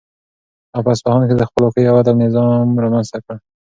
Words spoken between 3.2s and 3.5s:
کړ.